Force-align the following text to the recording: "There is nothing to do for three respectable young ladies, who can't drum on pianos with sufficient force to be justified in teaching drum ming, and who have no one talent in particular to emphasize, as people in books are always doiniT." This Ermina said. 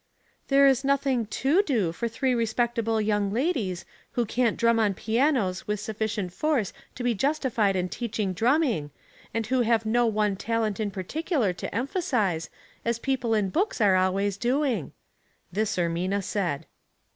"There 0.47 0.65
is 0.65 0.83
nothing 0.83 1.27
to 1.27 1.61
do 1.61 1.91
for 1.91 2.07
three 2.07 2.33
respectable 2.33 2.99
young 2.99 3.29
ladies, 3.31 3.85
who 4.13 4.25
can't 4.25 4.57
drum 4.57 4.79
on 4.79 4.95
pianos 4.95 5.67
with 5.67 5.79
sufficient 5.79 6.33
force 6.33 6.73
to 6.95 7.03
be 7.03 7.13
justified 7.13 7.75
in 7.75 7.87
teaching 7.87 8.33
drum 8.33 8.61
ming, 8.61 8.89
and 9.31 9.45
who 9.45 9.61
have 9.61 9.85
no 9.85 10.07
one 10.07 10.37
talent 10.37 10.79
in 10.79 10.89
particular 10.89 11.53
to 11.53 11.75
emphasize, 11.75 12.49
as 12.83 12.97
people 12.97 13.35
in 13.35 13.49
books 13.51 13.79
are 13.79 13.95
always 13.95 14.39
doiniT." 14.39 14.89
This 15.51 15.77
Ermina 15.77 16.23
said. 16.23 16.65